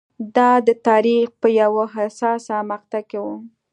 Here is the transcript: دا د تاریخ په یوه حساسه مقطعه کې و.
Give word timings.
دا 0.35 0.49
د 0.67 0.69
تاریخ 0.87 1.25
په 1.41 1.47
یوه 1.61 1.83
حساسه 1.95 2.55
مقطعه 2.71 3.01
کې 3.09 3.19
و. 3.23 3.27